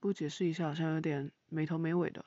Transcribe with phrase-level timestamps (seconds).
[0.00, 2.24] 不解释一下好像有点没头没尾的。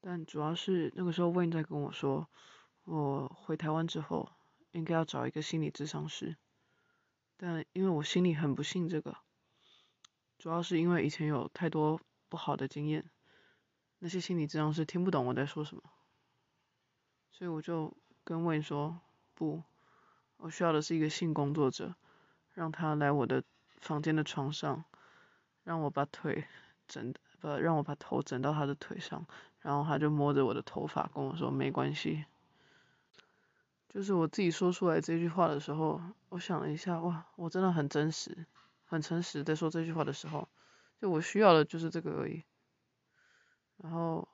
[0.00, 2.28] 但主要是那个时候，Win 在跟我说，
[2.84, 4.30] 我回台湾之后
[4.72, 6.36] 应该要找一个心理咨商师。
[7.36, 9.16] 但因为我心里很不信这个，
[10.38, 13.10] 主要是因为以前有太多不好的经验，
[14.00, 15.82] 那些心理咨商师听不懂我在说什么，
[17.30, 19.00] 所以我就跟 Win 说，
[19.34, 19.62] 不，
[20.36, 21.94] 我需要的是一个性工作者，
[22.54, 23.44] 让他来我的
[23.80, 24.84] 房间的床上，
[25.68, 26.46] 让我把腿
[26.88, 29.26] 枕，不，让我把头枕到他的腿上。
[29.60, 32.24] 然后他就摸着我的头发跟我说：“没关系。”
[33.86, 38.46] 就是我自己说出来这句话的时候，我想了一下，哇，我真的很真实、
[38.86, 40.48] 很诚实在说这句话的时候，
[41.02, 42.42] 就我需要的就是这个而已。
[43.76, 44.26] 然后，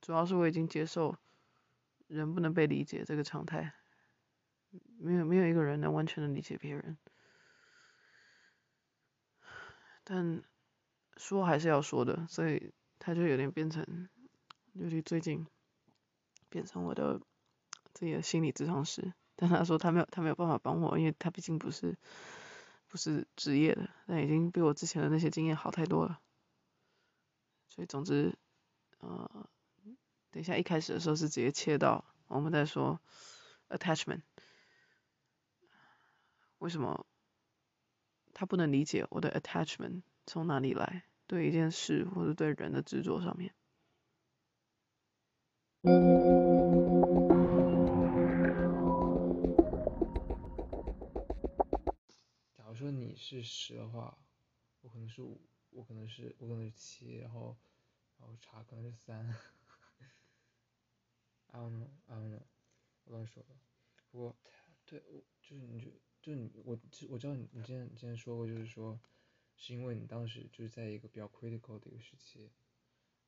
[0.00, 1.16] 主要是我已经接受
[2.06, 3.74] 人不能被理解这个常态，
[5.00, 6.96] 没有没有一个人能完全的理解别人，
[10.10, 10.42] 但
[11.16, 12.72] 说还是要说的，所以。
[13.02, 14.10] 他就有点变成，
[14.74, 15.46] 尤其最近，
[16.50, 17.18] 变成我的
[17.94, 19.14] 自己的心理咨商师。
[19.36, 21.96] 但他说他没有，他没有办法帮我，因为他毕竟不是，
[22.88, 26.20] 不是职业的，但已经比我之前的那些经验好太多了。
[27.70, 28.36] 所以总之，
[28.98, 29.48] 呃，
[30.30, 33.00] 等一下一开始的时候是直接切到我们在说
[33.70, 34.20] attachment，
[36.58, 37.06] 为什么
[38.40, 41.04] 他不能理解我的 attachment 从哪里来？
[41.26, 43.54] 对一件事或者对人的执着上面，
[52.56, 54.16] 假如说你是十的话，
[54.80, 57.54] 我可能是五，我可能是我可能是七，然后
[58.18, 59.22] 然后茶可能是三
[61.48, 62.40] ，I don't know, I don't know，
[63.04, 63.50] 我乱说的。
[64.10, 64.34] 不过
[64.86, 65.90] 对，我就是你就
[66.20, 66.78] 就你我
[67.08, 68.98] 我知道你你之前你之前说过就是说。
[69.62, 72.48] 是因为你当时就是在一个比较 critical 的一个时期，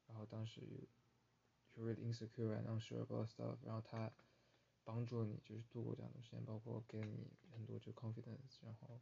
[0.07, 4.11] 然后当时 you really insecure and unsure about stuff，然后他
[4.83, 8.98] 帮助你就是度过这样的时间，包括给你很多就 confidence，然后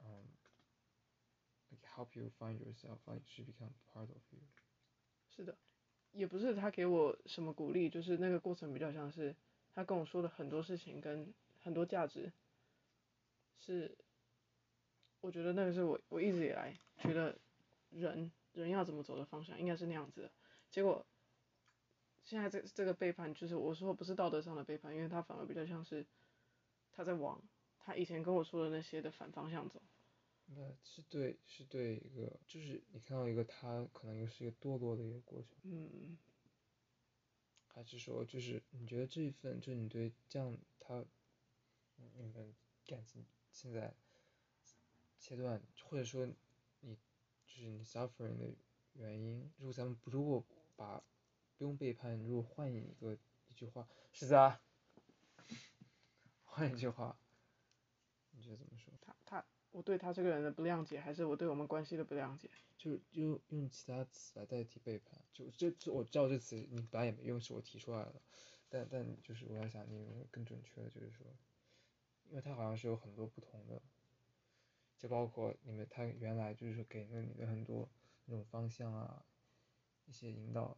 [0.00, 0.28] 嗯、
[1.96, 4.40] help you find yourself，like she become part of you。
[5.30, 5.56] 是的，
[6.12, 9.34] 也不是他给我什么鼓励，就是那个过程比较像是
[9.72, 11.32] 他跟我说的很多事情跟
[11.62, 12.30] 很多价值
[13.64, 13.96] 是。
[15.20, 17.34] 我觉得那个是我我一直以来觉得
[17.88, 20.30] 人人要怎么走的方向应该是那样子的，
[20.70, 21.06] 结果
[22.22, 26.06] 现在这这个背叛就是我说不是道德上的背叛，因为他反而比较像是
[26.92, 27.42] 他在往
[27.78, 29.82] 他以前跟我说的那些的反方向走。
[30.44, 35.56] 那是对是对一个就是你看到一个他可能又是一个堕落的一个过程。
[35.62, 36.18] 嗯。
[37.68, 41.02] 还是说就是你觉得这一份就是你对这样他
[41.96, 42.54] 你们
[42.84, 43.24] 感情
[43.54, 43.94] 现在。
[45.26, 46.26] 切断，或者说
[46.80, 46.94] 你
[47.46, 48.54] 就是你 suffering 的
[48.92, 50.44] 原因，如果咱们如果
[50.76, 51.02] 把
[51.56, 53.16] 不用背叛，如果换一个
[53.48, 54.60] 一句话，是的，
[56.44, 57.16] 换一句话，
[58.32, 58.92] 你觉得怎么说？
[59.00, 62.50] 他他，我对他这个人的不谅解，还是我对我们关系的不谅解？
[62.76, 68.20] 就就用其他词来代替背叛，就这这我知道这词你本来也没用，是我提出来的，
[68.68, 71.24] 但但就是我在想，你有没有更准确的，就是说，
[72.34, 73.80] 因为他好像是有很多不同的。
[74.98, 77.88] 就包括你们，他原来就是说给了你的很多
[78.24, 79.24] 那种方向啊，
[80.06, 80.76] 一些引导，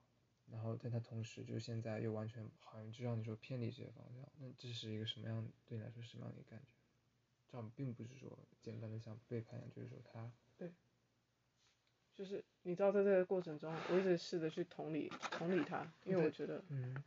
[0.53, 6.67] 然后但他同时就是现在又完全好像就让你说偏离这些方向，那这是一个什么样对你来说什么样的一个感觉？
[7.51, 10.71] 这样并不是说简单的像背叛一样，就是说他对，
[12.19, 17.03] 就是你知道在这个过程中，我一直试着去同理同理他，因为我觉得，嗯，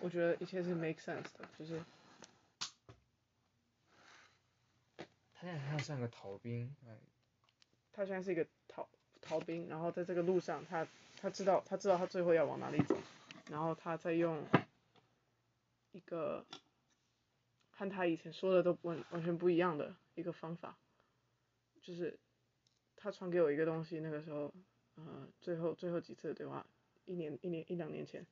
[0.00, 1.84] 我觉得一切是 make sense 的，就是。
[5.56, 6.98] 他现在像个逃兵，哎，
[7.92, 8.88] 他现在是一个逃
[9.20, 10.86] 逃兵，然后在这个路上，他
[11.16, 12.96] 他知道他知道他最后要往哪里走，
[13.50, 14.44] 然后他在用
[15.92, 16.44] 一个
[17.70, 20.76] 和他以前说的都完完全不一样的一个方法，
[21.80, 22.18] 就是
[22.96, 24.52] 他传给我一个东西，那个时候，
[24.96, 26.66] 呃，最后最后几次的对话，
[27.04, 28.26] 一年一年一两年前，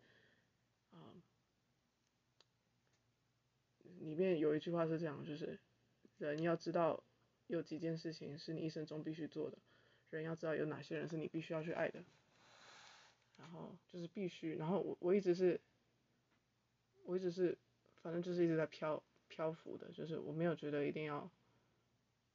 [0.92, 1.14] 啊、
[4.00, 5.58] 里面有一句话是这样，就是。
[6.18, 7.04] 人要知道
[7.46, 9.56] 有几件事情是你一生中必须做的，
[10.10, 12.02] 人要知道有哪些人是你必须要去爱的，
[13.36, 15.60] 然后就是必须，然后我我一直是，
[17.04, 17.56] 我一直是，
[18.02, 21.30] 反正就是一直在漂漂浮的，就是我没有觉得一定要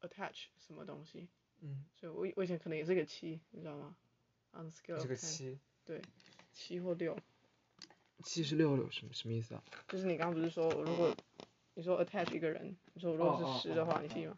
[0.01, 1.27] attach 什么东西，
[1.59, 3.95] 嗯，所以我我以前可能也是个七，你知道吗
[4.53, 6.01] ？On scale 是个七，对，
[6.53, 7.17] 七或六，
[8.23, 9.63] 七十六六什么什么意思啊？
[9.87, 11.15] 就是你刚刚不是说我如果。
[11.73, 14.37] 你说 attach 一个人，你说如果是十的话，你信吗？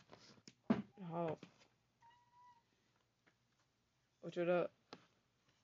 [1.14, 1.38] 然后，
[4.32, 4.68] 觉得，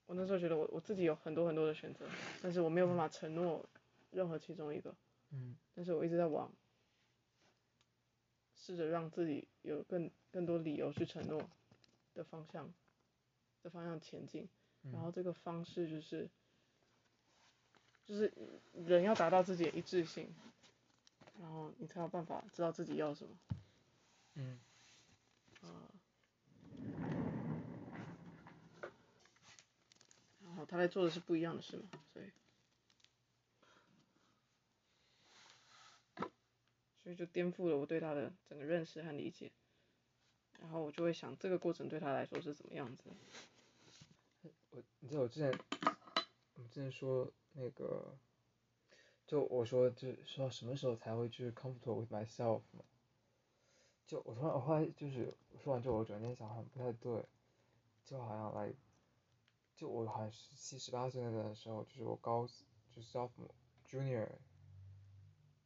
[0.05, 2.07] 我那时候觉得我我自己有很多很多的选择，
[2.39, 3.65] 但是我没有办法承诺
[4.11, 4.93] 任何其中一个。
[5.31, 5.55] 嗯。
[5.73, 6.51] 但是我一直在往，
[8.55, 11.49] 试着让自己有更更多理由去承诺
[12.13, 12.71] 的方向，
[13.63, 14.47] 的方向前进。
[14.83, 14.91] 嗯。
[14.91, 16.29] 然后这个方式就是，
[18.05, 18.31] 就是
[18.85, 20.31] 人要达到自己的一致性，
[21.39, 23.35] 然后你才有办法知道自己要什么。
[24.35, 24.59] 嗯。
[25.61, 25.91] 啊。
[30.43, 32.25] 然后他在做的是不一样的事嘛，所以，
[37.03, 39.51] 所以就颠覆了我对他的整个认识和理解。
[40.59, 43.03] 然后我就会想，这个过程对他来说是怎么样子？
[44.71, 45.57] 我，你知道我之前，
[46.55, 48.17] 我之前说那个，
[49.25, 52.83] 就我说就是说什么时候才会就是 comfortable with myself 嘛？
[54.09, 55.31] 就我突然我后来就是
[55.63, 57.23] 说完之后，我转念想好像不太对，
[58.03, 58.73] 就好像来。
[59.75, 63.51] 就我好像十七十八岁那段时候，就是我高就是 sophomore
[63.87, 64.27] junior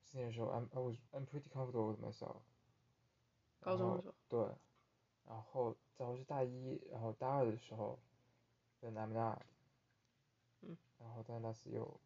[0.06, 2.42] senior 时候，I'm I was I'm pretty comfortable with myself。
[3.62, 4.16] 高中的时候。
[4.28, 4.58] 对。
[5.26, 7.98] 然后再后是大一，然后大二的时候
[8.82, 9.42] ，then I'm not。
[10.60, 10.78] 嗯。
[11.00, 11.98] 然后但那次又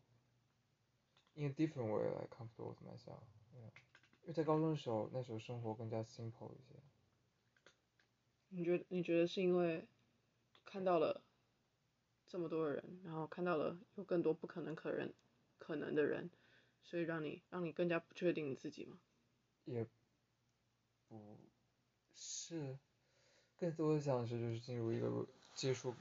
[1.33, 3.23] ，in a different way like comfortable with myself。
[4.27, 6.75] 因为在高中的时候，那时候生活更加 simple 一些。
[8.49, 9.87] 你觉得你觉得是因为
[10.65, 11.23] 看到了？
[12.29, 15.13] 这么多的人，然后看到了有更多不可能可人
[15.57, 16.29] 可能的人，
[16.83, 18.99] 所以让你让你更加不确定你自己吗？
[19.63, 19.87] 也
[21.07, 21.37] 不
[22.13, 22.77] 是，
[23.57, 25.25] 更多的像是就是进入一个
[25.55, 25.95] 接触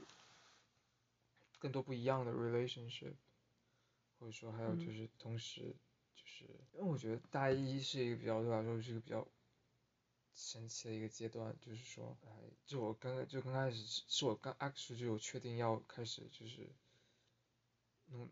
[1.59, 3.13] 更多不一样的 relationship，
[4.19, 5.75] 或者说还有就是同时就是，
[6.45, 9.27] 因为我觉得大一是一个比较对我来说是一个比较。
[10.39, 12.29] 神奇的一个阶段，就是说，哎，
[12.67, 16.69] 就我刚就刚开始是是我刚 actually 就有确定要开始就是
[18.11, 18.29] 弄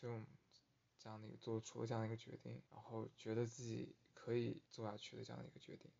[0.00, 0.24] film
[0.98, 5.90] 这样的一个做出了这样的一个决定，然后觉得自己可以做下去的这样的一个决定。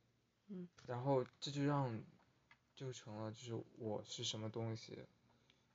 [0.46, 0.66] 嗯。
[0.86, 2.02] 然后这就让
[2.74, 4.98] 就成了就是我是什么东西，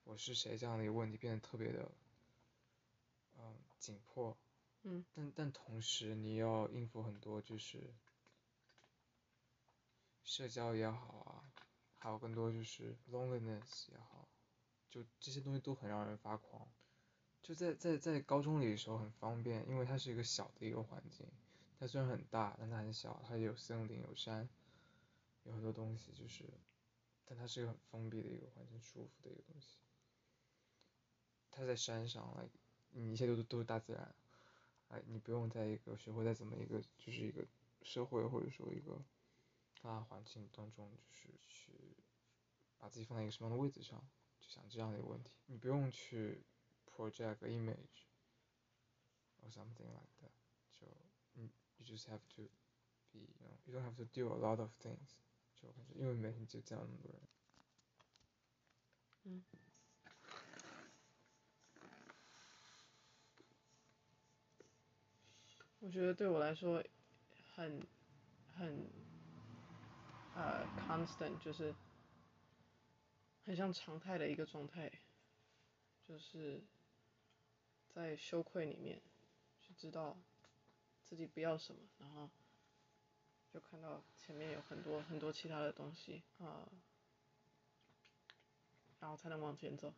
[0.03, 1.91] 我是谁这样的一个问题变得特别的
[3.37, 4.35] 嗯紧迫。
[5.13, 7.93] 但但同时你要应付很多就是。
[10.23, 11.39] 社交也好啊，
[11.97, 14.27] 还有更多就是 loneliness 也好，
[14.89, 16.67] 就这些东西都很让人发狂。
[17.41, 21.25] 就在在在高中里的时候很方便，因为它是一个小的一个环境，
[21.79, 24.49] 它虽然很大，但它很小，它也有森林有山，
[25.43, 26.43] 有很多东西就是，
[27.23, 29.77] 但它是一个很封闭的一个环境，舒服的一个东西。
[31.51, 32.51] 它在山上，like
[32.89, 34.13] 你一切都都是大自然，
[34.89, 37.45] 哎，你不用在一个学会在怎么一个就是一个
[37.83, 39.03] 社会或者说一个。
[39.79, 41.95] 大环境当中，就是去
[42.77, 44.03] 把自己放在一个什么样的位置上，
[44.39, 45.31] 就想这样的一个问题。
[45.45, 46.43] 你不用去
[46.85, 48.07] project image
[49.39, 50.31] or something like that，
[50.73, 50.87] 就
[51.33, 52.49] 你 you just have to
[53.11, 55.13] be，you don't have to do a lot of things，
[55.53, 57.21] 就感觉因为每天就这样那么多人。
[59.23, 59.45] 嗯。
[65.87, 66.83] 我觉得对我来说
[67.55, 67.87] 很
[68.53, 68.85] 很。
[70.35, 71.73] 呃、，constant，就是
[73.43, 74.91] 很像常态的一个状态，
[76.07, 76.61] 就是
[77.89, 79.01] 在羞愧里面
[79.59, 80.15] 去知道
[81.05, 82.29] 自己不要什么，然后
[83.51, 86.69] 就看到前面有很多很多其他的东西啊
[88.99, 89.91] 然后才能往前走，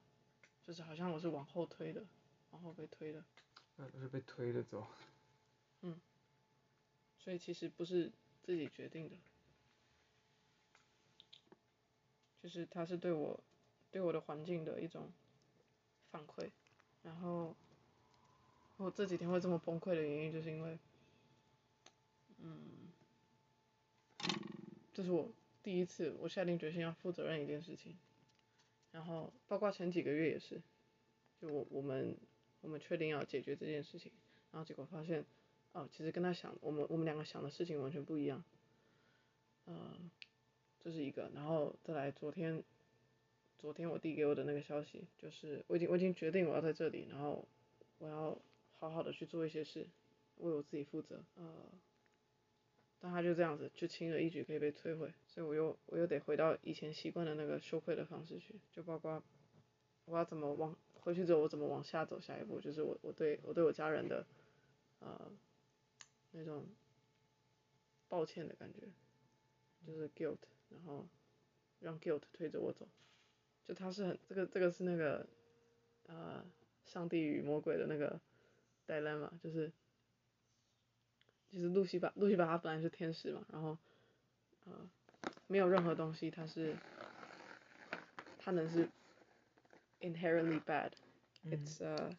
[0.66, 2.06] 就是好像我是往后推的，
[2.52, 3.22] 往后被推的。
[3.76, 4.88] 嗯，是被推着走。
[5.82, 6.00] 嗯。
[7.18, 8.12] 所以其实不是
[8.44, 9.16] 自己决定的。
[12.42, 13.38] 就是他是对我，
[13.92, 15.12] 对我的环境的一种
[16.10, 16.50] 反馈，
[17.04, 17.54] 然后
[18.78, 20.80] 我这几天会这么崩溃的原因，就是因为，
[22.38, 22.88] 嗯，
[24.94, 25.30] 这是我
[25.62, 27.98] 第一次我下定决心要负责任一件事情，
[28.94, 30.62] 然后包括前几个月也是，
[31.42, 32.16] 就我我们
[32.62, 34.14] 我们确定要解决这件事情，
[34.54, 35.26] 然后结果发现，
[35.74, 38.44] 哦，其实跟他想我们我们两个想的事情完全不一样，
[39.66, 40.10] 嗯。
[40.82, 42.64] 这是一个，然后再来昨天，
[43.58, 47.46] 昨天我弟给我的那个消息，就是我已经我已经决定我要在这里，然后
[47.98, 48.42] 我要
[48.78, 49.86] 好好的去做一些事，
[50.38, 51.66] 为我自己负责，呃，
[52.98, 59.22] 但他就这样子，就轻而易举可以被摧毁，所以我又我又得回到以前习惯的那个羞愧的方式去，就包括
[60.06, 64.26] 我要怎么往回去之后我怎么往下走，下一步就是我我对我对我家人的，
[65.00, 65.30] 呃，
[66.32, 66.68] 那种
[68.08, 68.88] 抱歉的感觉，
[69.86, 70.38] 就是 guilt。
[70.70, 71.04] 然后
[71.80, 72.88] 让 guilt 推着我走，
[73.66, 75.26] 就他是很这个这个是那个
[76.06, 76.46] 呃
[76.86, 78.22] 上帝与魔鬼的那个
[78.86, 79.72] dilemma，就是
[81.52, 83.76] 就是路西法路西法他本来是天使嘛，然后
[84.66, 84.88] 呃
[85.48, 86.76] 没有任何东西他是
[88.38, 88.88] 他能是
[90.02, 92.18] inherently bad，it's、嗯、呃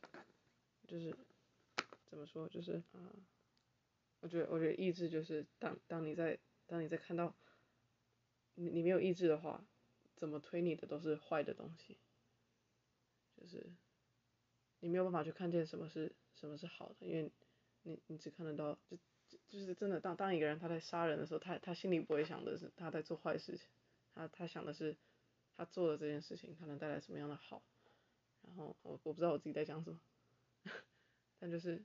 [0.88, 1.14] 就是
[2.10, 3.12] 怎么说就是啊、呃、
[4.20, 7.34] 我觉得我觉得意志就是当当你在当你在看到
[8.54, 9.64] 你你没有意志的话。
[10.16, 11.96] 怎么推你的都是坏的东西，
[13.34, 13.72] 就是
[14.80, 17.32] 你没有办法去看见什么是什么是好的，因为
[17.84, 18.98] 你你只看得到就
[19.48, 23.66] 就是真的当当一个人他在杀人的时候，他他心里不会想的是他在做坏事情，
[24.14, 24.94] 他他想的是
[25.56, 27.62] 他做的这件事情他能带来什么样的好，
[28.42, 29.98] 然后我我不知道我自己在讲什么，
[31.40, 31.82] 但就是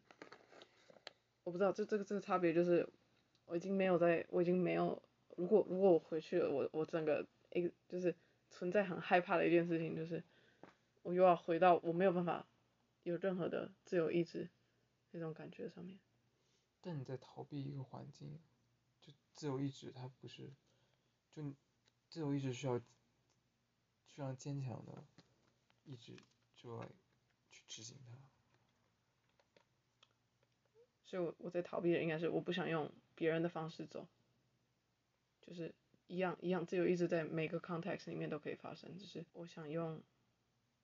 [1.46, 2.86] 我不知道这这个这个差别就是
[3.46, 5.02] 我已经没有在我已经没有
[5.38, 8.14] 如果如果我回去了我我整个一就是。
[8.52, 10.24] 存在很害怕的一件事情，就是
[11.02, 12.48] 我又要回到我没有办法
[13.04, 14.48] 有任何的自由意志
[15.12, 16.00] 那种感觉上面。
[16.80, 18.40] 但你在逃避一个环境，
[19.02, 20.54] 就自由意志它不是，
[21.34, 21.54] 就
[22.08, 22.80] 自由意志需要
[24.06, 25.04] 需要坚强的
[25.84, 26.16] 意志
[26.56, 26.88] 就来
[27.52, 28.18] 去执行它。
[31.16, 34.06] 所以我我在逃避的应该是我不想用别人的方式走，
[35.42, 35.74] 就是。
[36.08, 40.00] 一样一样，自由意志在每个 context 里面都可以发生，只是我想用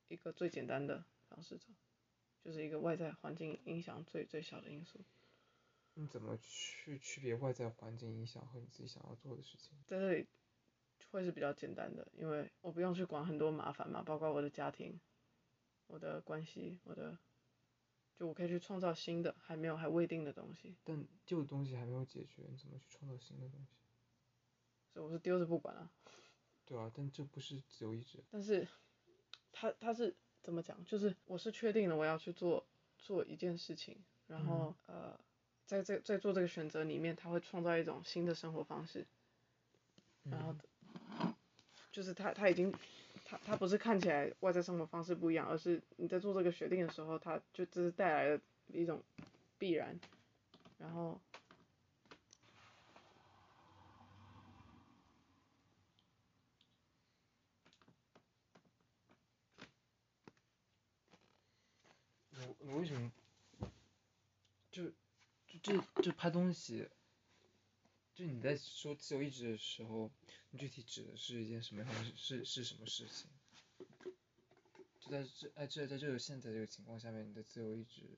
[0.07, 1.67] 一个最简单的方式走，
[2.43, 4.99] 就是一个外在环境影响最最小的因素。
[5.93, 9.77] 你怎么去区别外在环境影响和你自己想要做的事情？
[9.85, 10.25] 在这里
[11.11, 14.99] 会是比较简单的，因为我不用去管很多麻烦嘛，包括我的家庭、
[15.85, 17.15] 我的关系、我的，
[18.21, 20.75] 就我可以去创造新的还没有还未定的东西。
[20.83, 23.65] 但旧的东西还没有解决，你怎么去创造新的东西？
[24.93, 25.89] 所以我是丢着不管啊。
[26.67, 28.19] 对啊，但这不是自由意志。
[28.29, 28.67] 但是，
[29.51, 30.85] 他他是怎么讲？
[30.85, 32.63] 就是我是确定了我要去做
[32.99, 33.97] 做一件事情，
[34.27, 35.19] 然后、嗯、呃，
[35.65, 39.07] 在这在做这个选择里面，他会创造一种新的生活方式。
[40.25, 40.55] 然后，
[41.21, 41.33] 嗯、
[41.91, 42.71] 就是他他已经
[43.31, 48.39] 他他不是看起来外在生活方式不一样，而是你在做这个决定的时候，他就只是带来了
[48.73, 49.01] 一种
[49.57, 49.97] 必然，
[50.77, 51.17] 然后。
[62.43, 63.09] 我我为什么
[64.71, 64.83] 就
[65.47, 66.89] 就这就拍东西，
[68.13, 70.11] 就你在说自由意志的时候，
[70.51, 72.15] 你具体指的是一件什么样？
[72.15, 73.29] 是是什么事情？
[74.99, 78.17] 就在这哎这在这个现在这个情况下面，你的自由意志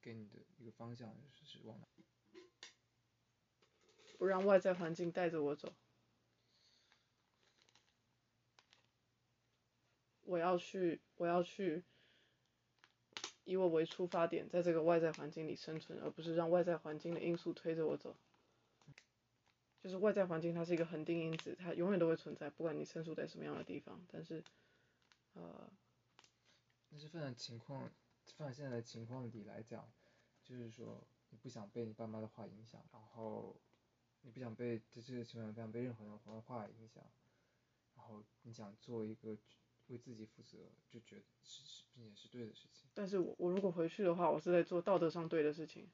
[0.00, 1.86] 给你的一个方向是是往哪？
[4.18, 5.74] 不让外在环境带着我走。
[10.24, 11.82] 我要去，我要去。
[13.44, 18.16] 以我为出发点，在这个外在环境里生存，而不是让外在环境的因素推着我走。
[19.82, 24.00] 就是外在环境它是一个恒定因子，它永远都会存在，不管你身处在什么样的地方。
[24.10, 24.42] 但是，
[25.34, 25.68] 呃，
[26.88, 27.90] 但是放在情况，
[28.36, 29.90] 放在现在的情况里来讲，
[30.44, 33.56] 就是说你不想被你爸妈的话影响，然后
[34.20, 37.02] 你不想被在这个情况下不想被任何人的话影响，
[37.96, 39.36] 然后你想做一个。
[39.88, 40.56] 为自己负责，
[40.88, 42.88] 就觉得是是，并且是对的事情。
[42.94, 45.90] 但是我我如果回去的话，我是在做道德上对的事情，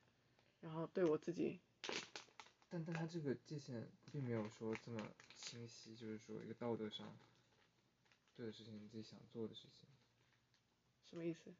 [0.61, 1.59] 然后对我自己。
[2.71, 5.01] 但但他这个界限并没有说这么
[5.37, 7.17] 清晰，就是说一个道德上
[8.37, 9.89] 对的事情，你自己想做的事情。
[11.09, 11.55] 什么意思？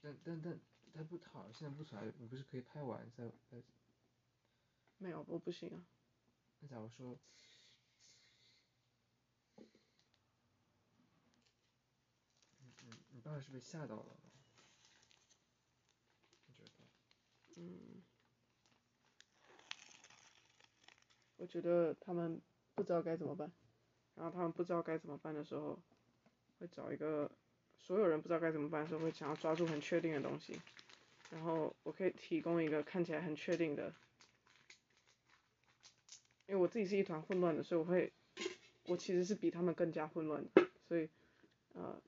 [0.00, 0.58] 但但但
[0.94, 3.62] 他不，他好像现在不存在，你不是可以拍完再再？
[4.98, 5.84] 没有，我不行啊。
[6.60, 7.18] 那假如说。
[13.12, 14.20] 你爸是被吓到了吗？
[16.46, 16.70] 你觉得？
[17.56, 17.99] 嗯，
[21.40, 22.38] 我觉得他们
[22.74, 23.50] 不知道该怎么办，
[24.14, 25.78] 然后他们不知道该怎么办的时候，
[26.58, 27.30] 会找一个
[27.78, 30.60] 所有人不知道该怎么办的时候会想要抓住很确定的东西，
[31.30, 33.94] 然后我可以提供一个看起来很确定的，
[36.46, 38.12] 因为我自己是一团混乱的，所以我会，
[38.84, 41.08] 我其实是比他们更加混乱的，所以，
[41.72, 42.00] 呃。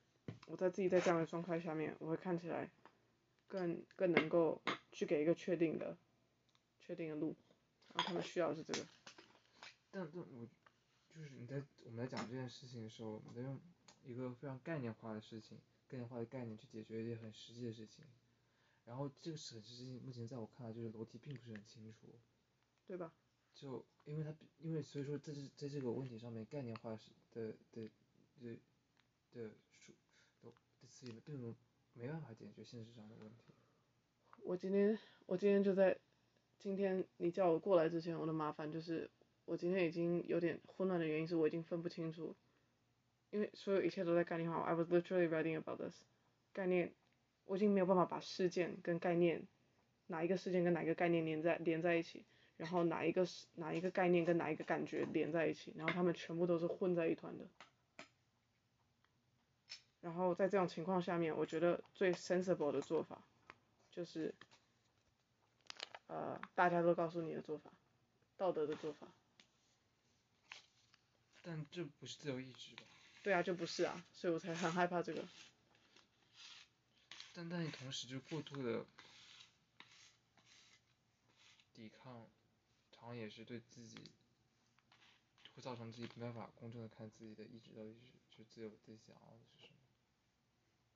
[0.47, 2.69] 我在自己在这样的状态下面，我会看起来
[3.49, 4.61] 更更能够
[4.91, 5.97] 去给一个确定的
[6.81, 7.35] 确定的路，
[7.95, 8.87] 然后他们需要的是这个。
[9.93, 10.49] 但但我
[11.15, 13.61] 就是你在我们在讲这件事情的时候，你在用
[14.05, 18.05] 一个非常概念化的事情，概念化的概念去解决一些很实际的事情，
[18.87, 22.09] 然后这个很实际，目前在我看来就是逻辑并不是很清楚，
[22.89, 23.13] 对吧？
[23.55, 27.89] 就因为它因为所以说在这在这个问题上面概念化是的的
[28.41, 28.59] 的。
[29.33, 29.95] 的数
[30.43, 31.55] 的的词里面并没
[31.95, 33.55] 没办法解决现实上的问题。
[34.43, 35.99] 我今天我今天就在
[36.59, 39.11] 今天你叫我过来之前，我的麻烦就是
[39.45, 42.35] 我今天已经有点混乱的原因是我已经分不清楚，
[43.31, 44.61] 因为所有一切都在概念化。
[44.63, 46.05] I was literally writing about this
[46.53, 46.93] 概念，
[47.47, 49.43] 我已经没有办法把事件跟概念
[50.07, 52.25] 哪一个事件跟哪一个概念连在连在一起。
[52.59, 57.45] 然后哪一个哪一个概念跟哪一个感觉连在一起，然后他们全部都是混在一团的。
[60.01, 63.21] 然后在这种情况下面，我觉得最 sensible 的做法，
[63.91, 64.33] 就是，
[66.07, 67.73] 呃，大家都告诉你的做法，
[68.37, 69.09] 道德的做法。
[71.43, 72.83] 但这不是自由意志吧？
[73.23, 75.27] 对啊，就不是啊，所以我才很害怕这个。
[77.35, 78.85] 但但你同时就过度的
[81.75, 82.27] 抵抗。
[83.03, 83.97] 好像也是对自己
[85.57, 89.75] 会造成自己没办法公正的看自己的意志到底是是自由自己想要的是什么，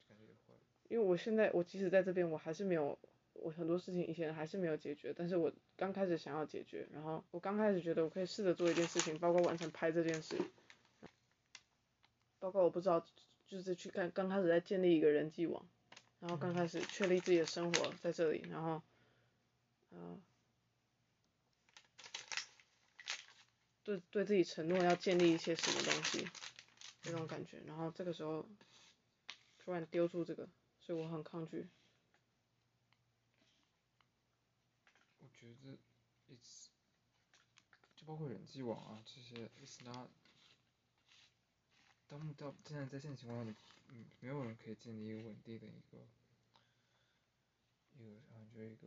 [0.07, 0.55] 感觉也会。
[0.89, 2.97] 因为我现在我即使在这边我还是没有，
[3.43, 10.37] 我很多事情以前还是没有解决，但是我刚开始想要解决，然后我刚开始觉得我可以试着做一件事情，包括完成拍这件事，
[12.39, 13.05] 包括我不知道
[13.47, 15.65] 就是去看刚开始在建立一个人际网，
[16.21, 18.83] 然后刚开始确立自己的生活在这里，然后，
[19.93, 20.21] 嗯、
[23.85, 26.27] 对对自己承诺要建立一些什么东西，
[27.05, 28.47] 那种感觉，然后这个时候
[29.59, 30.49] 突然丢出这个，
[30.81, 31.67] 所以我很抗拒。
[35.27, 35.77] 我觉得
[36.29, 36.69] ，it's
[37.97, 40.09] 就包括人际网啊这些，it's not。
[42.07, 43.57] 当到现在在现在情况下，你
[43.89, 46.07] 嗯没有人可以建立一个稳定的一个
[47.99, 48.87] 一个感觉一个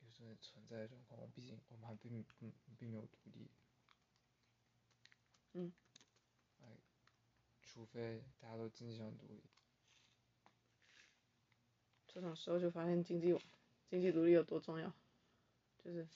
[0.00, 3.50] 有存存在的状况，毕竟我们还并并并没有独立。
[5.52, 5.70] 嗯，
[6.62, 6.78] 哎，
[7.60, 9.42] 除非大家都经济上独立，
[12.06, 13.38] 这种时候就发现经济
[13.90, 14.92] 经济独立有多重要，
[15.84, 16.06] 就是，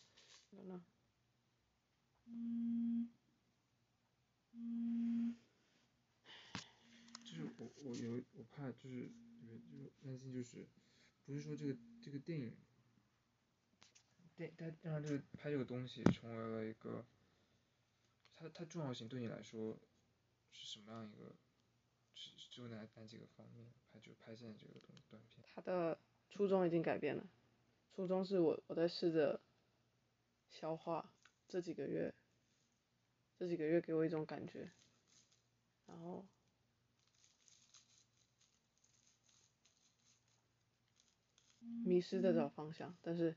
[2.26, 3.08] 嗯，
[4.52, 5.36] 嗯，
[7.24, 9.08] 就是我我有我怕就是
[9.40, 10.66] 就担心就是，
[11.24, 12.54] 不是说这个这个电影，
[14.36, 17.04] 电它让这个拍这个东西成为了一个。
[18.34, 19.78] 它它重要性对你来说
[20.50, 21.32] 是什么样一个？
[22.14, 23.66] 是就哪哪几个方面？
[23.92, 25.46] 拍就拍现在这个短短片。
[25.54, 25.96] 它的
[26.28, 27.24] 初衷已经改变了，
[27.94, 29.40] 初衷是我我在试着
[30.52, 31.12] 消化
[31.48, 32.14] 这几个月，
[33.36, 34.70] 这几个月给我一种感觉，
[35.86, 36.24] 然后
[41.84, 43.34] 迷失在找方向，但是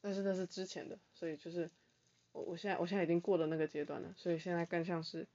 [0.00, 1.68] 但是那是之前的，所以就是。
[2.34, 5.28] 我我现在我现在已经过了那个阶段了，所以现在更像是，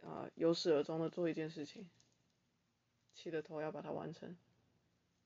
[0.00, 1.90] 啊、呃，由始而终的做一件事情，
[3.12, 4.36] 起的头要把它完成，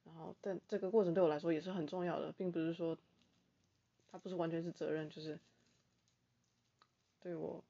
[0.02, 2.96] 然后但这个过程对我来说也是很重要的，并不是说，
[4.10, 5.38] 它不是完全是责任，就是，
[7.20, 7.64] 对我，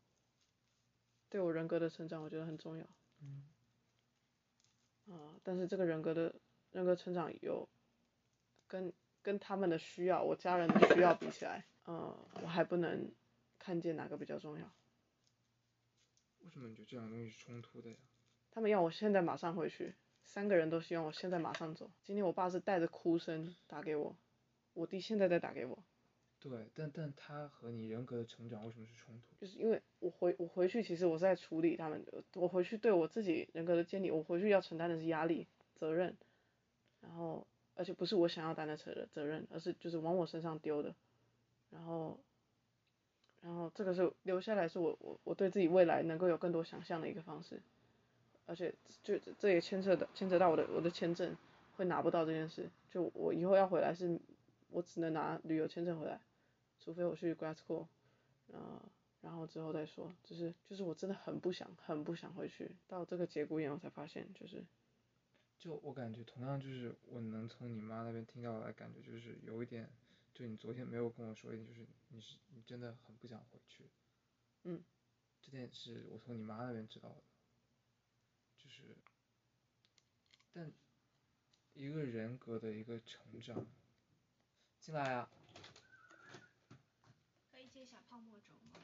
[1.28, 2.86] 对我人格的成长我觉得很重要，
[3.20, 3.42] 嗯，
[5.06, 6.34] 啊、呃，但是这个人格的
[6.70, 7.68] 人格成长有，
[8.66, 11.64] 跟跟他们的需要，我家人的需要比起来。
[11.84, 13.12] 呃，我还不能
[13.58, 14.72] 看见哪个比较重要。
[16.40, 17.96] 为什么你觉得这两个东西是冲突的呀？
[18.50, 19.94] 他们要我现在马上回去，
[20.24, 21.90] 三个人都希望我现在马上走。
[22.04, 24.16] 今天我爸是带着哭声打给我，
[24.74, 25.82] 我弟现在在打给我。
[26.48, 29.34] 对，但但他和你人格的成长为什么是冲突？
[29.40, 32.04] 就是因为我回我回去，其实我是在处理他们，
[32.34, 36.16] 我回去对我自己人格的建立，我回去要承担的是压力、责任，
[37.00, 40.94] 然后而且不是我想要担的责任责任，而是就是往我身上丢的。
[41.70, 42.18] 然后，
[43.40, 47.60] 然后这个是留下来是我我我对自己未来能够有更多想象的一个方式，
[48.46, 51.36] 而且就这也牵扯的牵扯到我的我的签证
[51.76, 54.18] 会拿不到这件事，就我以后要回来是，
[54.70, 56.20] 我只能拿旅游签证回来，
[56.86, 57.88] 除非我去 grad school，
[58.46, 58.80] 呃，
[59.20, 64.64] 然后之后再说，就是就是我真的很不想很不想回去，到这个节骨眼我才发现就是，
[65.58, 69.90] 就我感觉同样就是我能从你妈那边听到来感觉就是有一点。
[70.32, 73.90] 就你昨天没有跟我说一点，就是你是你真的很不想回去。
[74.62, 74.84] 嗯。
[75.40, 77.22] 这点是我从你妈那边知道的。
[78.58, 78.82] 就是，
[80.52, 80.70] 但
[81.72, 83.66] 一个人格的一个成长。
[84.78, 85.30] 进来啊。
[88.16, 88.80] 可以借小泡沫轴吗？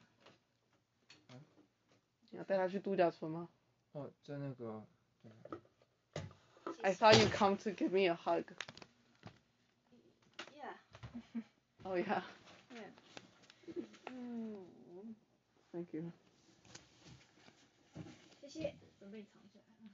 [1.28, 1.32] 啊？
[2.30, 3.48] 你要带他去度假村吗？
[3.92, 4.84] 哦，在那个。
[6.82, 8.44] I thought you come to give me a hug.
[11.84, 12.22] Oh yeah.
[12.70, 12.92] Yeah.
[14.06, 15.16] 嗯
[15.72, 16.12] ，Thank you.
[18.40, 19.90] 谢谢，准备藏起来你。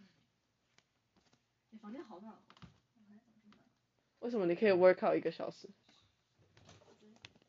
[1.78, 3.58] 房间好暖和，我房间怎么这么暖？
[4.20, 5.70] 为什么你可以 work out 一个小时？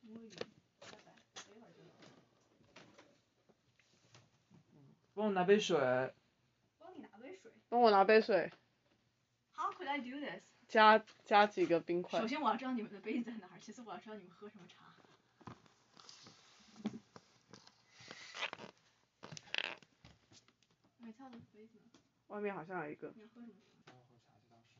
[0.02, 0.30] 摸鱼，
[0.80, 1.14] 拜拜，
[1.46, 1.92] 等一会儿就能。
[5.20, 5.78] 帮我拿杯水。
[6.78, 7.52] 帮你拿杯水。
[7.68, 8.50] 帮我拿杯水。
[9.54, 10.42] How could I do this？
[10.70, 12.22] 加加几个冰块。
[12.22, 14.96] 首先我要知道你们的杯子在哪儿，其次我要知道你们喝什么茶。
[22.28, 23.12] 外面好像有一个。
[23.14, 23.92] 你要喝什么茶？
[23.92, 24.80] 我喝茶就当水。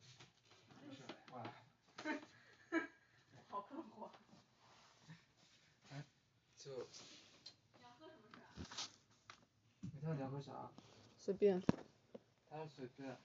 [0.74, 1.06] 哪有水？
[1.34, 1.44] 哇。
[3.50, 4.12] 好困惑。
[5.90, 6.06] 哎，
[6.56, 6.88] 就。
[10.16, 10.58] 你要喝什么水啊？
[10.60, 10.72] 没看到你要喝啥？
[11.18, 11.62] 随便。
[12.50, 13.16] 他说随便。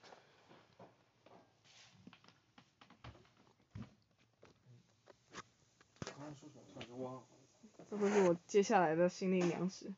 [7.89, 9.93] 这会是我接下来的心灵粮食，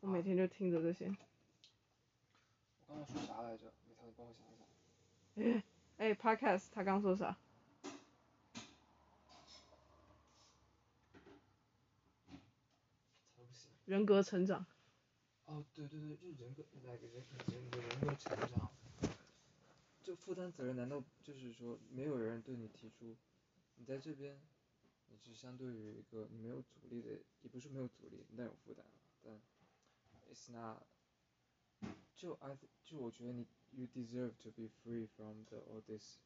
[0.00, 1.06] 我每天就听着这些。
[2.86, 3.72] 我刚刚说啥来着？
[4.16, 5.58] 帮我想一想。
[5.58, 5.62] 哎，
[5.98, 7.36] 哎，Podcast，他刚说啥？
[13.86, 14.66] 人格成长。
[15.46, 18.68] 哦，对对对，就人格，那个人人的人格成长。
[20.02, 23.16] 就负担责任，难道就是说没有人对你提出，
[23.76, 24.40] 你在这边，
[25.10, 27.10] 你是相对于一个你没有阻力的，
[27.42, 28.84] 也不是没有阻力，但有负担，
[29.22, 29.40] 但
[30.32, 30.80] ，it's not，
[32.14, 36.18] 就 I 就我觉得你，you deserve to be free from the all this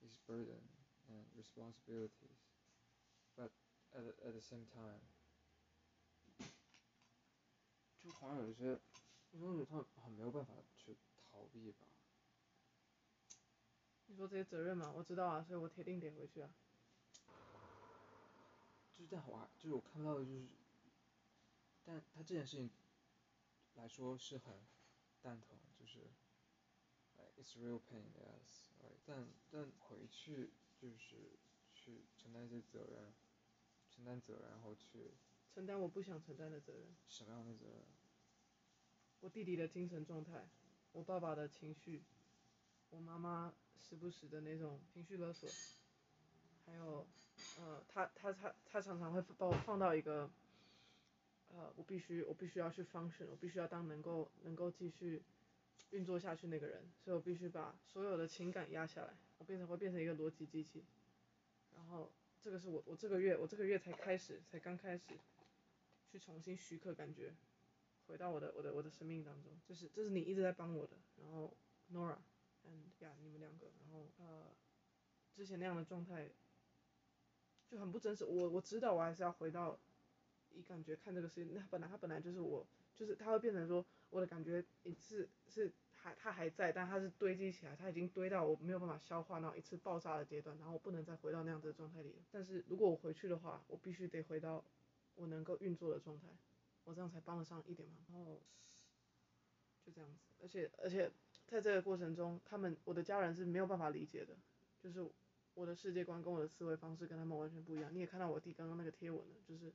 [0.00, 0.60] this burden
[1.08, 3.50] and responsibilities，but
[3.92, 5.00] at at the same time，
[8.06, 8.78] 就好像有一些，
[9.32, 11.78] 因为他很没有办法去逃避吧。
[14.06, 16.48] 你说这些责任嘛，我知道啊，所以我铁定得回去啊。
[18.96, 20.46] 就是但我还就是我看不到的就是，
[21.84, 22.70] 但他这件事情
[23.74, 24.54] 来说是很
[25.20, 26.10] 蛋疼，就是
[27.36, 28.70] ，it's real pain yes，
[29.04, 31.38] 但但回去就是
[31.74, 33.12] 去承担一些责任，
[33.90, 35.12] 承担责任然后去。
[35.56, 36.82] 承担我不想承担的责任。
[37.08, 37.82] 什么样的责任？
[39.20, 40.46] 我弟弟的精神状态，
[40.92, 42.02] 我爸爸的情绪，
[42.90, 43.54] 我妈妈。
[43.78, 45.48] 时不时的那种情绪勒索，
[46.64, 47.06] 还有，
[47.60, 50.28] 呃，他他他他常常会把我放到一个，
[51.54, 55.22] 呃，我必须我必须要去 function，我必须要当能够能够继续
[55.90, 60.82] 运作下去那个人，所以我必须把所有的情感压下来，我变成会变成一个逻辑机器，
[61.76, 62.10] 然后
[62.42, 65.04] 这个是我我这个月我这个月才开始才刚开始，
[66.06, 67.34] 去重新许可感觉，
[68.06, 71.56] 回到我的我的我的生命当中，就是这是你一直在帮我的，然后
[71.92, 72.18] Nora。
[72.68, 74.52] 嗯呀，你们两个，然后呃，
[75.32, 76.28] 之前那样的状态
[77.68, 78.24] 就很不真实。
[78.24, 79.78] 我我知道我还是要回到
[80.50, 81.54] 以感觉看这个事情。
[81.54, 92.24] 那本来他本来就是我，就是他会变成说我的感觉一次是还他还在，但他是堆积起来，他已经堆到我没有办法消化，然后一次爆炸的阶段，然后我不能再回到那样子的状态里了。
[92.32, 94.64] 但是如果我回去的话，我必须得回到
[95.16, 96.28] 我能够运作的状态，
[96.84, 98.04] 我这样才帮得上一点忙。
[98.12, 98.40] 然后
[99.84, 101.10] 就这样子，而且而且。
[101.46, 104.36] 在这个过程中，他们我的家人是没有办法理解的，
[104.80, 105.08] 就是
[105.54, 107.94] 我的世界观跟我的思维方式跟他们完全不一样。
[107.94, 109.72] 你也看到我弟刚刚那个贴文了，就是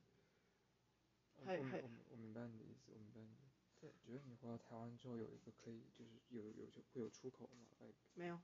[1.46, 3.34] 还还我我明白你的意思，我明白你。
[3.80, 3.90] 对。
[4.04, 8.38] 觉得你回到台湾之后有一个可以就是有有就会有出口吗？Like, 没有，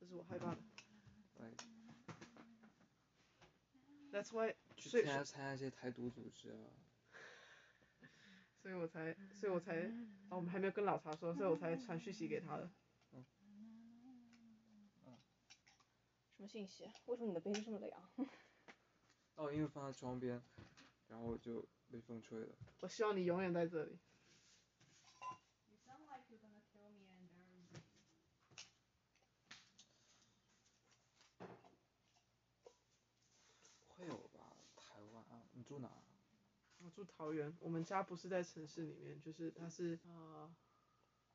[0.00, 0.60] 这是我害怕的。
[1.38, 1.64] Like,
[4.12, 6.58] That's why 去参加参加一些台独组织啊。
[8.62, 9.74] 所以我才，所以我才，
[10.28, 12.70] 哦，我们还没有跟老茶说，所以我才传讯息给他的。
[13.12, 13.24] 嗯。
[15.06, 15.18] 嗯。
[16.36, 16.84] 什么信息？
[17.06, 18.10] 为什么你的杯子这么凉？
[19.36, 20.42] 哦，因为放在窗边，
[21.08, 22.54] 然后就被风吹了。
[22.80, 23.98] 我希望你永远在这里。
[33.96, 35.90] 会有吧，台湾啊，你住哪？
[36.84, 40.12] 我住桃园，我们家不是在城市里面，就是它是啊、
[40.44, 40.56] 呃，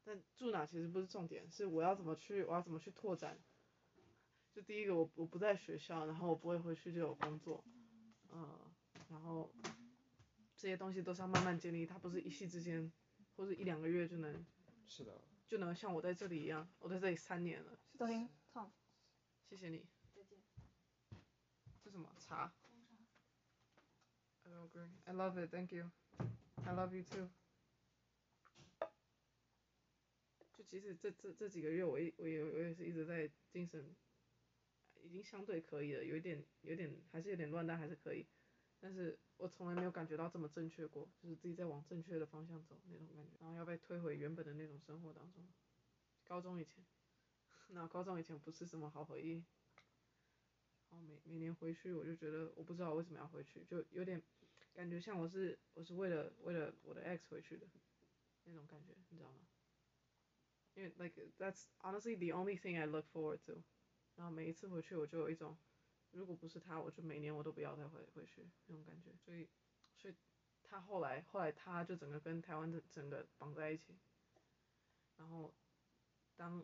[0.04, 3.40] 但住哪其实不是重点，是我要怎么去，我要怎么去拓展。
[4.54, 7.64] 就第一个，我我不在学校，然后我不会回去就有工作，
[8.30, 8.72] 呃，
[9.10, 9.52] 然后
[10.56, 12.92] 这些东西都是要慢慢建立，它不是一夕之间，
[13.36, 14.46] 或者一两个月就能，
[14.86, 17.80] 是的，就能像我在这里一样，我在这里三年了。
[17.92, 18.72] 是抖音，唱，
[19.50, 19.88] 谢谢你。
[20.14, 20.38] 再见。
[21.82, 22.54] 这什么茶
[25.06, 25.90] ？I love it, thank you.
[26.66, 27.30] I love you too.
[30.54, 33.96] 就其实这这这几个月我也我也我也是一直在精神，
[35.04, 38.26] 已经相对可以了，有一点有点还是有点乱，但还是可以。
[38.80, 45.48] 但是我从来没有感觉到这么正确过，就是自己在往正确的方向走那种感觉，然后要被推回原本的那种生活当中。
[46.28, 46.84] 高中以前。
[47.70, 49.44] 那高中以前不是什么好回忆。
[50.90, 54.22] 然后每每年回去，我就觉得我不知道为什么要回去，就有点
[54.78, 57.66] 感觉像我是我是为了为了我的 ex 回去的
[58.44, 59.40] 那种感觉，你知道吗？
[60.76, 63.64] 因为 like that's honestly the only thing I look forward to。
[64.16, 65.58] 然后每一次回去，我就有一种，
[66.12, 69.10] 如果不是他，我就每年我都不要再回回去那种感觉。
[69.18, 69.50] 所以
[69.96, 70.14] 所以
[70.62, 73.98] 他后来后来他就整个跟台湾的整个绑在一起。
[75.18, 75.52] 然后
[76.36, 76.64] 当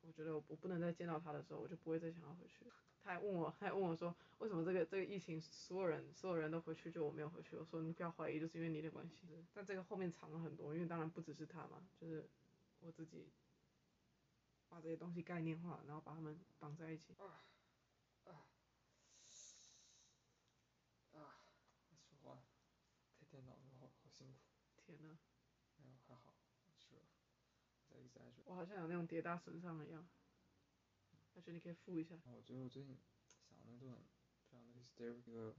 [0.00, 2.66] 我觉得我我不能再见到他的时候，我就不会再想要回去。
[3.04, 7.56] 他还问我，他还问我说，为什么这个这个疫情所有人所有人都回去，就我没有回去？
[7.56, 9.16] 我说你不要怀疑，就是因为你的关系。
[9.52, 12.28] 但这个后面藏了很多，因为当然不只是他嘛，就是
[12.80, 13.30] 我自己
[14.68, 17.14] 把这些东西概念化，然后把他们绑在一起。
[17.18, 17.26] 啊
[18.26, 18.46] 啊
[21.12, 21.26] 啊！
[21.90, 22.38] 说话
[23.18, 24.38] 开电脑然后好辛苦。
[24.86, 25.18] 天呐。
[25.82, 26.34] 没有还好，
[26.78, 26.96] 是。
[28.44, 30.06] 我好像有那种跌打损伤一样。
[31.34, 32.14] 我觉得你可以复一下。
[32.26, 33.98] 我觉得我最近想的都很
[34.50, 35.56] 非常的 hysterical，一个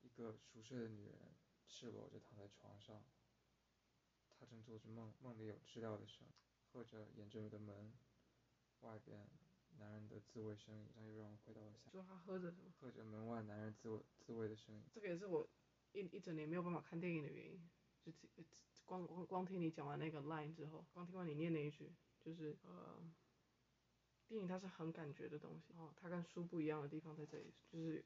[0.00, 1.34] 一个熟睡的女人
[1.66, 3.02] 赤裸着躺在床上，
[4.30, 6.26] 她正做着梦，梦里有知了的声，
[6.72, 7.92] 和着沿着我的门
[8.80, 9.28] 外边
[9.78, 11.90] 男人的自慰声音，然后又让我回到了夏。
[11.90, 12.70] 说他喝着什么？
[12.80, 14.82] 喝着门外男人自慰自慰的声音。
[14.90, 15.48] 这个也是我
[15.92, 18.10] 一一整年没有办法看电影的原因，就
[18.84, 23.02] 光光光听你讲完那个 line 之后，光听完你念那一句，就是呃。
[24.26, 28.04] 电影它是很感觉的东西，哦，它跟书不一样的地方在这里，就是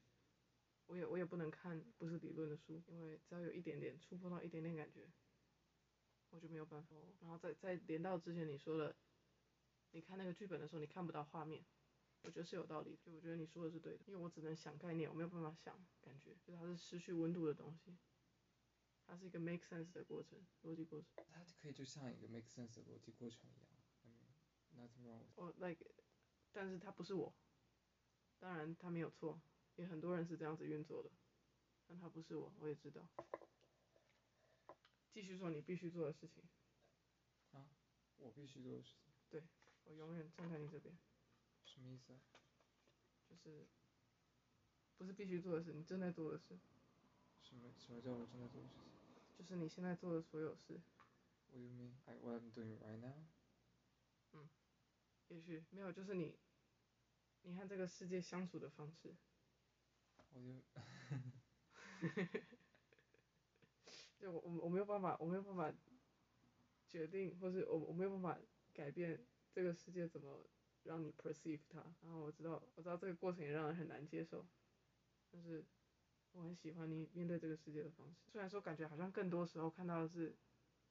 [0.86, 5.08] 我也我也不能看不是理论的书，因为只要有一点点触碰到一点点感觉，
[6.30, 6.96] 我就没有办法。
[7.20, 8.96] 然后再再连到之前你说的，
[9.92, 11.64] 你看那个剧本的时候你看不到画面，
[12.22, 17.96] 我觉得是有道理的，就我觉得你说的是对的，因为我只能想概念，我没有办法想感觉，就是它是失去温度的东西，
[19.06, 21.10] 它是一个 make sense 的过程，逻辑过程。
[21.30, 25.30] 它可以就像一个 make sense 的逻辑过程一样，I mean nothing wrong with。
[25.36, 25.78] 哦，like。
[26.52, 27.32] 但是他不是我，
[28.38, 29.40] 当然他没有错，
[29.76, 31.10] 也很多人是这样子运作的，
[31.86, 33.06] 但他不是我，我也知道。
[35.12, 36.42] 继续做你必须做的事情。
[37.52, 37.66] 啊？
[38.18, 39.10] 我必须做的事情？
[39.30, 39.42] 对，
[39.84, 40.96] 我永远站在你这边。
[41.64, 42.18] 什么意思啊？
[43.28, 43.66] 就是，
[44.96, 46.58] 不是必须做的事，你正在做的事。
[47.42, 48.82] 什么什么叫我正在做的事情？
[49.38, 50.80] 就是你现在做的所有事。
[51.50, 51.92] What do you mean?
[52.06, 53.14] I what I'm doing right now?
[55.28, 55.36] 嗯。
[55.36, 56.34] 也许没有，就是你，
[57.42, 59.14] 你和这个世界相处的方式。
[60.34, 60.62] 我就，
[64.20, 65.72] 就我我我没有办法，我没有办法
[66.88, 68.38] 决定，或是我我没有办法
[68.72, 69.18] 改变
[69.52, 70.46] 这个世界怎么
[70.84, 71.78] 让你 perceive 它。
[72.02, 74.46] 然后我知道，我知道这个过程也让人很难接受，
[75.30, 75.64] 但是
[76.32, 78.30] 我很喜欢你面对这个世界的方式。
[78.30, 80.34] 虽然说感觉好像更多时候看到的是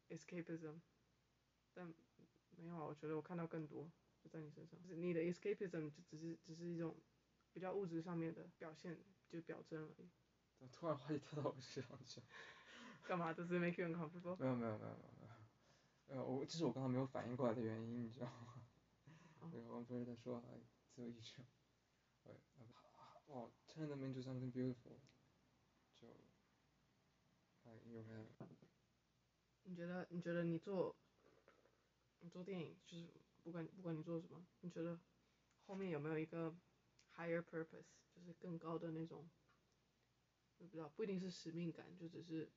[0.10, 0.80] escapism，
[1.74, 1.94] 但
[2.58, 3.90] 没有啊，我觉得我看到更多。
[4.28, 6.96] 在你身上，就是你的 escapism 就只是只是一种
[7.54, 8.98] 比较物质上面的表现，
[9.30, 10.10] 就表征而已。
[10.58, 12.22] 怎么突然话题跳到我身上去？
[13.08, 13.32] 干嘛？
[13.34, 14.36] 这是 make you uncomfortable？
[14.38, 18.64] 没有没有没有没有，呃，我这是我刚刚没有反应过来的原因，你知道吗？
[19.52, 20.44] 对，我不是在说
[20.90, 21.36] 自由意志。
[22.24, 22.36] 喂，
[23.28, 25.00] 哇，turn them into something beautiful，
[25.94, 26.08] 就，
[27.64, 28.26] 哎，有没有？
[29.64, 30.08] 你觉得？
[30.10, 30.96] 你觉得你做，
[32.20, 33.08] 你做电影就是？
[33.48, 35.00] 不管不管你做什么，你觉得
[35.66, 36.54] 后面有没有一个
[37.16, 39.30] higher purpose，就是更高的那种，
[40.58, 42.52] 我不知道，不一定是使命感，就只是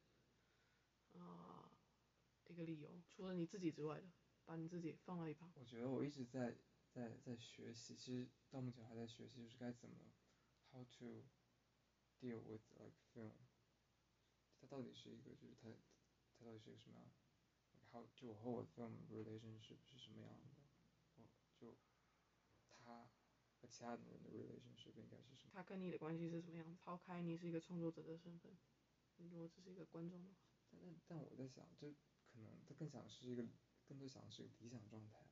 [1.15, 1.71] 啊、
[2.49, 4.11] 一个理由，除了你自己之外的，
[4.45, 5.53] 把你自己放到一旁。
[5.55, 6.57] 我觉得我一直在
[6.91, 10.13] 在在学习，其实到目前还在学习，就是该怎么
[10.73, 11.25] how to
[12.19, 13.35] deal with like film，
[14.61, 15.69] 它到底是一个就是它
[16.37, 17.09] 它到底是一个什么样
[17.93, 20.60] ，how 就我和我的 film relationship 是什么样的。
[21.61, 21.77] 就
[22.67, 23.11] 他
[23.61, 25.53] 和其他的人的 relationship 应该是什么？
[25.53, 26.79] 他跟你的关系是什么样子？
[26.83, 28.57] 抛开你是一个创作者的身份，
[29.17, 30.37] 你如果只是一个观众的话。
[30.71, 31.93] 但但但我在想，就
[32.33, 33.45] 可能他更想是一个，
[33.85, 35.27] 更多想是一个理想状态，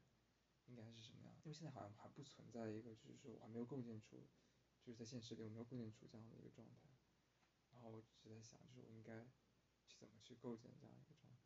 [0.67, 1.33] 应该是什么样？
[1.45, 4.27] 因为现在好像还不存在一个，就是说我还没有构建出，
[4.83, 6.89] 就是在现实里我没有构建出这样的一个状态。
[7.71, 9.25] 然后我只在想，就是我应该
[9.87, 11.39] 去怎么去构建这样一个状态？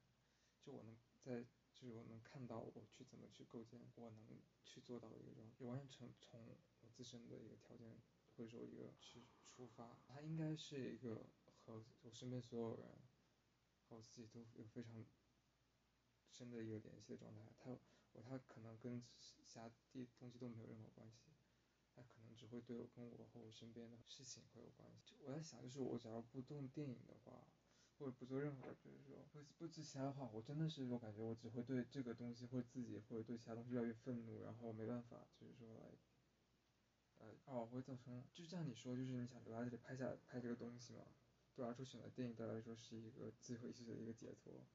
[0.64, 1.47] 就我能在。
[1.83, 8.01] 就是我能看到我去怎么去构建，我能去做到的一个状态，就完全从从我自身的一个条件
[8.37, 11.27] 或者说一个去出发，它应该是一个
[11.64, 12.87] 和我身边所有人
[13.88, 15.05] 和我自己都有非常
[16.31, 17.53] 深的一个联系的状态。
[17.59, 17.77] 它
[18.12, 21.33] 我它可能跟其他地东西都没有任何关系，
[21.97, 25.03] 它可能只会对我跟我和我身边的事情会有关系。
[25.05, 27.45] 就我在想，就是我假如不动电影的话，
[28.02, 35.92] 或者不做任何，就是说不不做其他的话，我真的是我感觉我只会对这个东西或者自己或者对其他东西越来越愤怒，然后没办法就是说来，
[37.18, 41.06] 呃哦会造成就像你说就是你想留在这里拍下拍这个东西嘛，
[41.54, 44.66] 对我来说选择电影对我来说是一个最合适的一个解脱，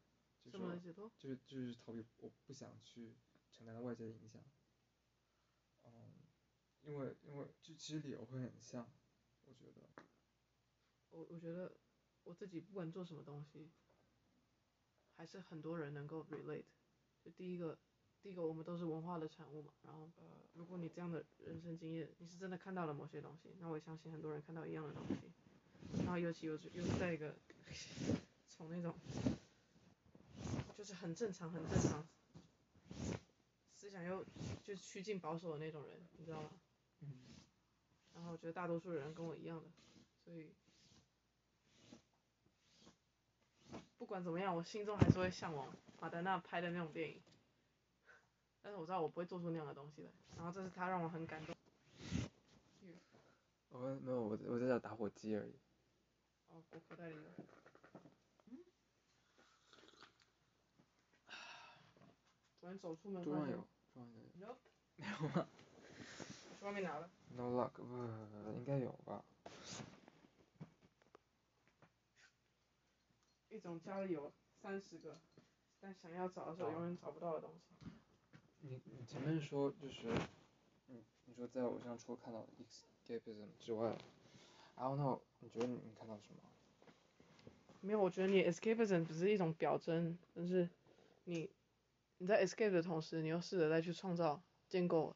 [0.45, 3.13] 就是说就是就是逃避我不想去
[3.51, 4.41] 承担外界的影响，
[5.83, 6.13] 嗯，
[6.83, 8.89] 因为因为就其实理由会很像，
[9.45, 9.89] 我觉得，
[11.09, 11.71] 我我觉得。
[12.27, 13.69] 我自己不管做什么东西，
[15.15, 16.65] 还是很多人能够 relate。
[17.23, 17.77] 就第一个，
[18.21, 19.71] 第一个我们都是文化的产物嘛。
[19.83, 25.31] 然后呃，如果你这样的人生经验，你是真的看到了某些东西，那我也相信很多人看到一样的东西。
[25.99, 27.33] 然后尤其又又是在一个
[28.49, 28.93] 从那种
[30.77, 32.05] 就是很正常很正常，
[33.73, 34.25] 思想又
[34.63, 36.49] 就趋近保守的那种人，你知道吗？
[36.99, 37.07] 嗯。
[38.13, 39.69] 然后我觉得大多数人跟我一样的，
[40.25, 40.51] 所以。
[43.97, 45.67] 不管怎么样，我心中还是会向往
[45.99, 47.21] 马丹娜拍的那种电影。
[48.61, 50.09] 但是我知道我不会做出那样的东西来。
[50.35, 51.55] 然后这是他让我很感动。
[53.69, 55.51] 我没有，我我在找打火机而已。
[56.49, 57.21] 哦，我口袋里有。
[58.51, 58.57] 嗯。
[62.59, 63.23] 昨天走出门。
[63.23, 64.07] 桌上有，桌上
[64.39, 64.47] 有。
[64.47, 64.55] No。
[64.95, 65.47] 没有吗？
[66.59, 67.09] 去外面拿了。
[67.35, 69.23] No luck，不不不，应该有吧。
[73.49, 74.31] 一种家里有
[74.61, 75.17] 三十个，
[75.79, 77.91] 但想要找的时候永远找不到的东西。
[78.61, 80.09] 你你前面说就是，
[80.87, 83.97] 嗯，你说在我身上除了看到 escapism 之外
[84.75, 86.39] ，I don't know，你觉得你看到什么？
[87.81, 90.67] 没有，我觉得你 escapism 只是一种表征，但是
[91.23, 91.49] 你
[92.17, 95.15] 你在 escape 的同时，你又试着再去创造、建构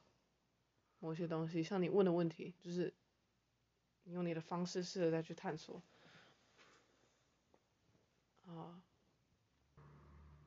[1.00, 1.62] 某些东西。
[1.64, 2.94] 像你问的问题，就是
[4.04, 5.82] 你用你的方式试着再去探索。
[8.56, 8.84] 啊，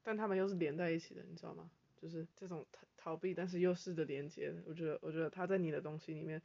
[0.02, 1.70] 但他们又是连在一起的，你知道吗？
[1.96, 4.54] 就是这种逃逃避，但是又试着连接。
[4.66, 6.42] 我觉得，我觉得他在你的东西里面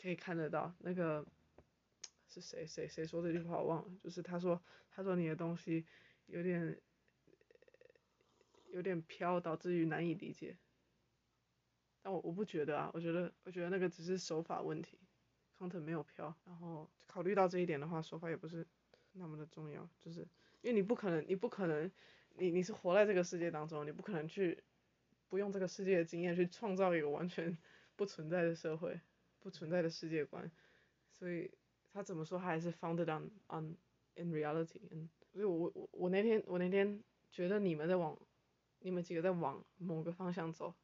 [0.00, 0.72] 可以看得到。
[0.78, 1.26] 那个
[2.30, 5.84] 是谁谁谁说这句话我忘了，就是他说他说你的东西
[6.26, 6.80] 有点
[8.70, 10.56] 有点飘，导致于难以理解。
[12.00, 14.98] 但我我不觉得啊，我觉得我觉得那个只是手法问题
[15.58, 16.34] ，content 没有飘。
[16.46, 18.66] 然后考虑到这一点的话，手法也不是
[19.12, 20.26] 那么的重要，就是。
[20.66, 21.88] 因为你不可能，你不可能，
[22.34, 24.64] 你你是活在这个世界当中，你不可能去
[25.28, 27.56] 不用这个世界的经验去创造一个完全
[27.94, 29.00] 不存在的社会，
[29.38, 30.50] 不存在的世界观，
[31.12, 31.48] 所以
[31.92, 33.76] 他怎么说，他还是 founded on on
[34.16, 34.80] in reality。
[34.90, 37.00] 嗯，所以我我我那天我那天
[37.30, 38.18] 觉得你们在往，
[38.80, 40.74] 你们几个在往某个方向走，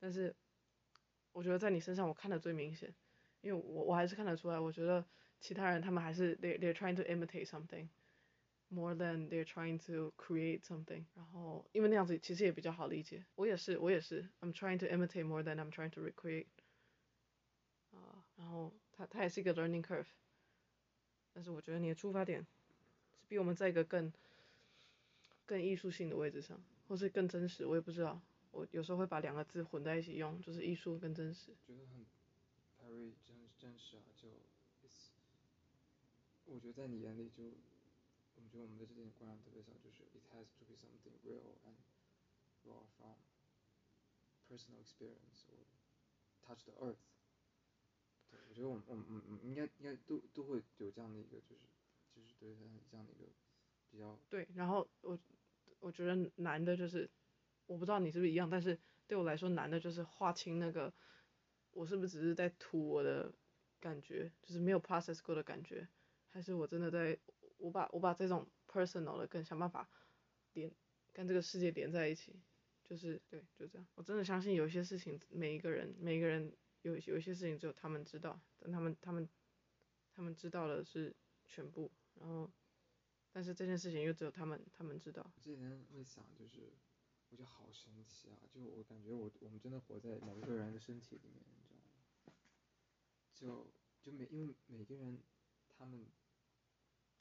[0.00, 0.34] 但是
[1.30, 2.92] 我觉得在你身上我看的最明显，
[3.40, 5.04] 因为我我还是看得出来，我觉得
[5.38, 7.86] 其他人他们还是 they they're trying to imitate something。
[8.74, 13.22] More than they're trying to create something，然后因为那样子其实也比较好理解。
[13.34, 16.46] 我也是，我也是，I'm trying to imitate more than I'm trying to recreate。
[17.90, 20.06] 啊，然后它它也是一个 learning curve，
[21.34, 24.10] 但是我觉得你的出发点是比我们在一个更
[25.44, 26.58] 更艺术性的位置上，
[26.88, 28.18] 或是更真实，我也不知道。
[28.52, 31.54] 我有时候会把两个字混在一起用，就是艺术跟真实。
[31.66, 32.06] 觉得很
[32.80, 34.28] very 真真实啊，就，
[36.46, 37.42] 我觉得在你眼里就。
[38.52, 41.74] 我觉得我们的这点观念特别像，就是 it has to be something real and
[42.64, 43.16] raw from
[44.46, 45.64] personal experience or
[46.42, 46.98] touch the earth。
[48.30, 51.62] 对，我觉得我们我们我们应该应该都都会有这样的一个就是
[52.14, 52.60] 就是对他
[52.90, 53.24] 这样的一个
[53.90, 54.18] 比较。
[54.28, 55.18] 对，然后我
[55.80, 57.08] 我觉得难的就是，
[57.64, 60.92] 我不知道你是不是一样，但是对我来说难的就是划清那个，
[61.70, 63.32] 我是不是只是在图我的
[63.80, 65.88] 感觉，就是没有 process 过的感觉，
[66.28, 67.18] 还是我真的在。
[67.62, 69.88] 我把我把这种 personal 的更想办法
[70.54, 70.68] 连
[71.12, 72.34] 跟这个世界连在一起，
[72.82, 73.86] 就是对，就这样。
[73.94, 79.28] 我真的相信有些事情，每一个人每一个人有有一些事情只有他们知道，但他们他们
[80.12, 81.14] 他们知道的是
[81.46, 82.50] 全部，然后
[83.30, 85.24] 但是这件事情又只有他们他们知道。
[85.36, 86.72] 这几天会想就是，
[87.30, 88.36] 我觉得好神奇啊！
[88.52, 92.34] 就我感觉我我们真的活在某一个人的身体里面，你知道吗？
[93.32, 95.22] 就就每因为每个人
[95.68, 96.04] 他们。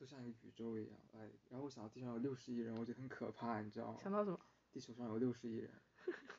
[0.02, 4.00] 都像一个宇宙一样，哎，然后我想到地上有六十亿人，我觉得很可怕，你知道吗？
[4.02, 4.40] 想到什么？
[4.72, 5.72] 地球上有六十亿人，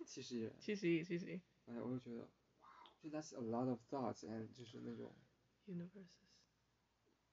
[0.04, 0.52] 七十亿人。
[0.58, 1.40] 七十亿，七十亿。
[1.66, 2.22] 哎，我就觉得，
[2.62, 5.14] 哇，就 that's a lot of thoughts and 就是那种。
[5.68, 6.08] Universes。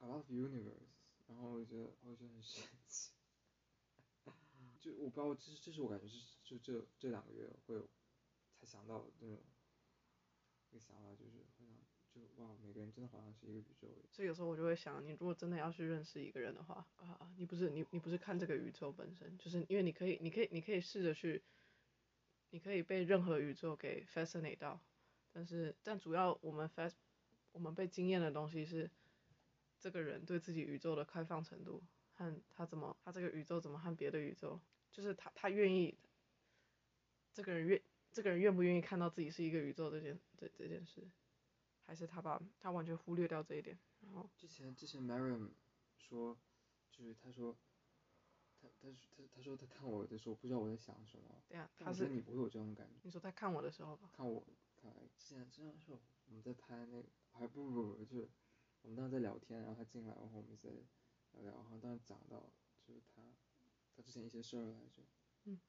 [0.01, 0.91] A lot of universe，
[1.25, 3.11] 然后我就觉得，我觉得很神奇。
[4.79, 7.89] 就我不知道，这是这是我感觉是就这这两个月会有
[8.59, 9.43] 才想到的那种，
[10.69, 11.43] 一个想法就是
[12.19, 13.87] 就哇，每个人真的好像是一个宇宙。
[14.11, 21.41] 所以有时候我就会想，你如果真的要去认识一个人的话，啊，你不是你你不是看这个宇宙本身，就是因为你可以你可以你可以试着去，
[22.49, 24.81] 你可以被任何宇宙给 fascinate 到，
[25.31, 26.93] 但是但主要我们 fasc
[27.51, 28.89] 我们被惊艳的东西是
[29.79, 31.81] 这个人对自己宇宙的开放程度
[32.13, 34.59] 和他怎么他这个宇宙怎么和别的宇宙，
[34.91, 35.97] 就是他他愿意，
[37.33, 41.07] 这个人愿这个人愿不愿意看到自己是一个宇宙这件这这件事。
[41.89, 45.49] 还是他把他完全忽略掉这一点，然后之前之前 Mariam
[45.97, 46.37] 说，
[46.91, 47.57] 就是他说，
[48.61, 51.41] 他他他他说他看我的时候不知道我在想什么。
[51.47, 52.99] 对呀，他是你不会有这种感觉。
[53.01, 54.11] 你说他看我的时候吧。
[54.13, 54.45] 看我，
[54.79, 55.93] 看之前之前是
[56.27, 58.29] 我们在拍那个，还不不不就是
[58.83, 63.23] 我们当时在聊天，然后他进来，然后我们在聊聊，然后当时讲到就是他
[63.95, 65.01] 他之前一些事儿来着。
[65.45, 65.59] 嗯。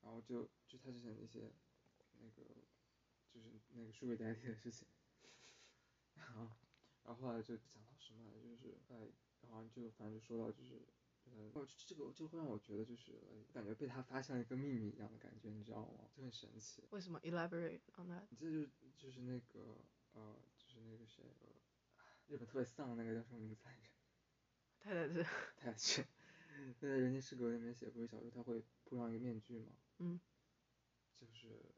[0.00, 1.52] 然后就就他之前的一些
[2.18, 2.42] 那个
[3.28, 4.84] 就是那个数位代替的事情。
[6.14, 6.48] 然后，
[7.04, 9.10] 然后后来就讲到什么来着，就是哎，
[9.42, 10.80] 然后就反正就说到就是，
[11.24, 13.12] 呃，哦，这个就会让我觉得就是，
[13.52, 16.08] 感觉被他发现了一个秘密一样的感觉，你知道吗？
[16.14, 16.84] 就很神奇。
[16.90, 18.26] 为什么？Elaborate on that。
[18.38, 21.22] 这就就是那个呃，就是那个谁，
[22.26, 23.82] 日本特别丧那个叫什么名字来着？
[24.78, 25.22] 太宰治。
[25.56, 26.06] 太宰治。
[26.54, 29.72] 那在《人间失格》里面写，不是小说他会铺上一个面具吗？
[29.98, 30.20] 嗯。
[31.18, 31.72] 就是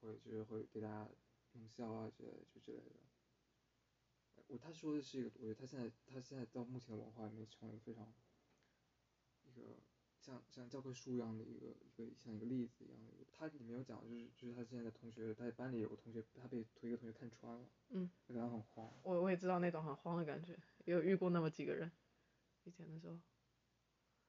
[0.00, 1.08] 会就是会给大家
[1.52, 2.96] 弄笑啊之类的就之类的。
[4.52, 8.06] 我他说的是一个，我觉得他现在他现在到目前的文化里面成为非常
[9.46, 9.78] 一个
[10.20, 13.24] 像像教科书一样的一个一个像一个例子一样的一个。
[13.32, 18.92] 他里面有讲就是就是他现在的同学，他在班里有个同学，他被同一个同学看穿了，嗯，他感觉很慌。
[19.02, 20.52] 我我也知道那种很慌的感觉，
[20.84, 21.90] 也有遇过那么几个人，
[22.64, 23.18] 以前的时候。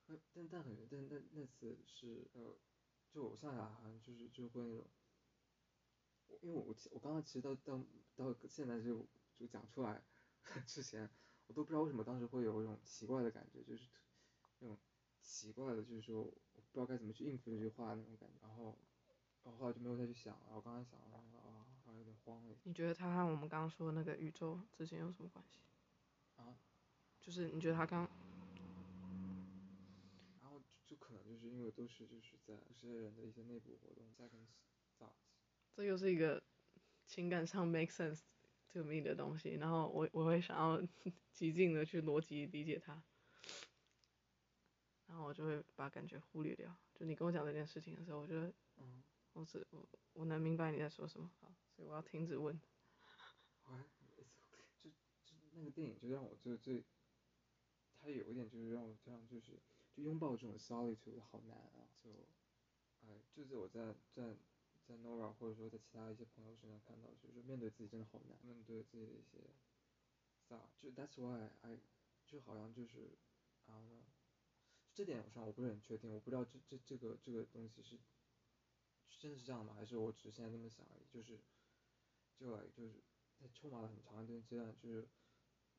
[0.07, 2.55] 但但但很但但那次是呃，
[3.11, 4.87] 就我上来好像就是就会那种，
[6.39, 7.83] 因为我我我刚刚其实到到
[8.15, 9.05] 到现在就。
[9.35, 9.99] 就讲出来
[10.65, 11.09] 之前，
[11.47, 13.87] 我都不知道为什么当时会有一种奇怪的感觉，就是
[14.59, 14.77] 那种
[15.21, 18.77] 奇怪的，就是说我不知道该怎么去应付这句话那种感觉，然后，
[19.43, 20.55] 然后后来就没有再去想了。
[20.55, 22.55] 我刚才想了，啊，好像有点慌了。
[22.63, 25.59] 你觉得他和我们刚刚说的那个宇宙之间有什么关系？
[26.35, 26.55] 啊？
[27.19, 28.09] 就是你觉得他刚，
[30.41, 34.45] 然后就可能就是因为都是就是在这些人的一些内部活动，second
[34.99, 35.31] thoughts。
[35.73, 36.43] 这又是一个
[37.07, 38.19] 情感上 make sense。
[38.73, 40.81] 这么的东西，然后我我会想要
[41.31, 43.03] 极尽的去逻辑理解它，
[45.05, 46.75] 然后我就会把感觉忽略掉。
[46.95, 49.03] 就你跟我讲这件事情的时候，我觉得，嗯，
[49.33, 52.59] 我只我我能明白你在说什么，好，所以我要停止问。
[54.81, 54.89] 就
[55.23, 56.83] 就那个电影就让我就最，
[58.01, 59.51] 它有一点就是让我这样就是
[59.95, 62.09] 就拥抱这种 solitude 好难啊，就，
[63.05, 64.35] 哎，就是我在在。
[64.85, 69.39] 在 Nora 或者说在其他一些朋友身上看到，就是面对自己真的好难，面对自己的一些
[70.47, 71.79] thought，就 That's why I
[72.25, 73.17] 就好像就是
[73.65, 74.05] 啊，
[74.93, 77.97] 这点上我不是很确定，我不知道这这这个这个东西是
[79.19, 79.73] 真的是这样吗？
[79.73, 81.05] 还是我只是现在这么想而已？
[81.09, 81.39] 就是
[82.35, 83.01] 就来就是
[83.39, 85.07] 在充满了很长一段阶段，就是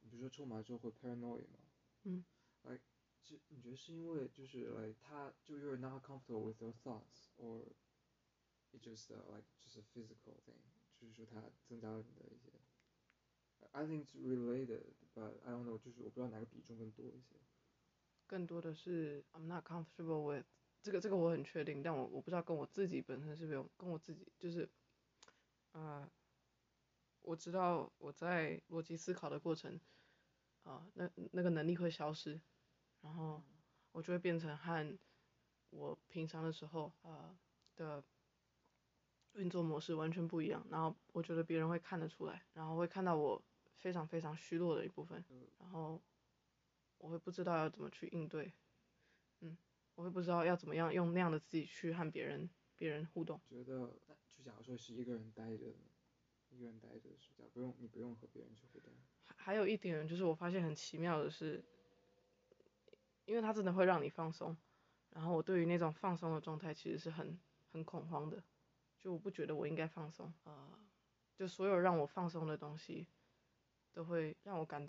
[0.01, 1.59] 你比如说充满了之后会 paranoid 嘛，
[2.05, 2.25] 嗯，
[2.63, 2.81] 来，
[3.23, 7.63] 这你觉得是因为就是来他就 you're not comfortable with your thoughts or
[8.75, 10.59] It just like just a physical thing，
[10.99, 12.51] 就是说它增加了你的一些
[13.71, 17.37] ，I think it's related，but I don't know，就是我不知道哪个比重更多一些。
[18.27, 20.45] 更多的是 I'm not comfortable with
[20.83, 24.69] 这个这个我很确定，但我我不知道跟我自己本身是不是有跟我自己就是，
[25.71, 26.11] 呃，
[27.21, 29.81] 我知道我在逻辑思考的过程，
[30.65, 32.41] 啊、呃，那那个能力会消失，
[33.03, 33.41] 然后
[33.93, 34.99] 我就会变成和
[35.71, 37.39] 我平常的时候啊、呃、
[37.77, 38.05] 的。
[39.35, 43.43] 运作模式完全不一样，然后我觉得别人会看得出来，然后会看到我
[43.77, 45.25] 非常非常虚弱的一部分，
[45.59, 46.01] 然后
[46.99, 48.53] 我会不知道要怎么去应对，
[49.41, 49.57] 嗯，
[49.95, 53.41] 我会不知道要怎么样用那样的自己去和别人别人互动。
[53.49, 53.93] 觉得，
[54.37, 55.67] 就假如说是一个人待着，
[56.51, 58.93] 一个人待着是这样，不用你不用和别人去互动。
[59.23, 61.63] 还还有一点就是我发现很奇妙的是，
[63.25, 64.57] 因为它真的会让你放松，
[65.11, 67.39] 然后我对于那种放松的状态其实是很
[67.73, 68.43] 很恐慌的。
[69.05, 70.79] 就我不觉得我应该放松，呃，
[71.37, 73.07] 就所有让我放松的东西，
[73.93, 74.89] 都会让我感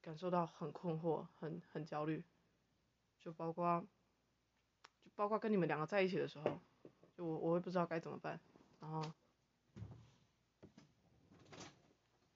[0.00, 2.24] 感受到很困惑，很很焦虑，
[3.20, 3.86] 就包括，
[5.04, 6.58] 就包括跟你们两个在一起的时候，
[7.16, 8.40] 就我我会不知道该怎么办，
[8.80, 9.00] 然后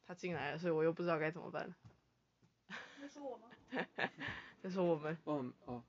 [0.06, 1.74] 他进来了，所以我又不知道该怎么办。
[3.00, 3.50] 在说我吗？
[4.62, 5.18] 那是我们。
[5.26, 5.82] 嗯哦。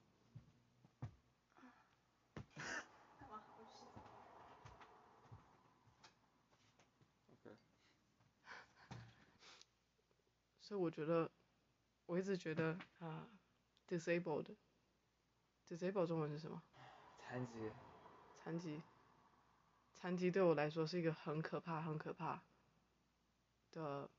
[10.68, 11.32] 所以我觉得，
[12.08, 13.26] 我一直觉得啊
[13.88, 16.62] ，disabled，disabled 中文是什么？
[17.18, 17.72] 残疾。
[18.44, 18.82] 残疾。
[19.96, 22.42] 残疾对我来说是一个很可怕、很可怕
[23.72, 24.10] 的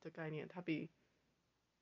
[0.00, 0.88] 的概念，它比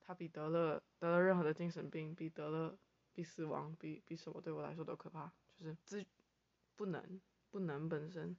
[0.01, 2.79] 它比得了得了任何的精神病，比得了
[3.13, 6.03] 比死亡比比什么对我来说都可怕，就是自
[6.77, 7.21] 不能
[7.51, 8.35] 不能本身。